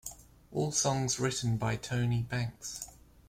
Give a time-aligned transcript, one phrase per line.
[0.51, 2.87] All songs written by Tony Banks.